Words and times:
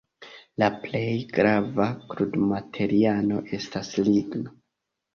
La 0.63 0.69
plej 0.85 1.09
grava 1.35 1.87
krudmaterialo 2.15 3.41
estas 3.63 3.97
la 4.03 4.11
ligno. 4.13 4.61